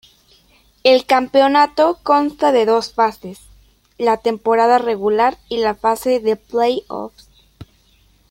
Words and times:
El 0.83 1.05
campeonato 1.05 1.99
consta 2.01 2.51
de 2.51 2.65
dos 2.65 2.91
fases: 2.91 3.39
la 3.99 4.17
temporada 4.17 4.79
regular 4.79 5.37
y 5.47 5.57
la 5.57 5.75
fase 5.75 6.19
de 6.19 6.37
play-offs. 6.37 7.29